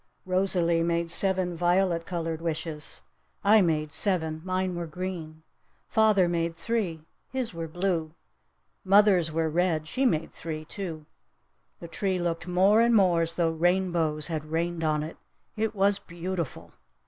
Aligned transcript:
Rosalee 0.25 0.81
made 0.81 1.11
seven 1.11 1.55
violet 1.55 2.07
colored 2.07 2.41
wishes! 2.41 3.03
I 3.43 3.61
made 3.61 3.91
seven! 3.91 4.41
Mine 4.43 4.73
were 4.73 4.87
green! 4.87 5.43
Father 5.89 6.27
made 6.27 6.55
three! 6.55 7.05
His 7.29 7.53
were 7.53 7.67
blue! 7.67 8.15
Mother's 8.83 9.31
were 9.31 9.47
red! 9.47 9.87
She 9.87 10.07
made 10.07 10.31
three, 10.31 10.65
too! 10.65 11.05
The 11.79 11.87
tree 11.87 12.17
looked 12.17 12.47
more 12.47 12.81
and 12.81 12.95
more 12.95 13.21
as 13.21 13.35
tho 13.35 13.51
rainbows 13.51 14.25
had 14.25 14.45
rained 14.49 14.83
on 14.83 15.03
it! 15.03 15.17
It 15.55 15.75
was 15.75 15.99
beautiful! 15.99 16.73